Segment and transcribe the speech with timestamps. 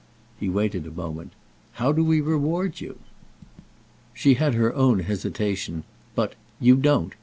[0.39, 1.31] He waited a moment.
[1.73, 2.97] "How do we reward you?"
[4.15, 5.83] She had her own hesitation,
[6.15, 7.13] but "You don't!"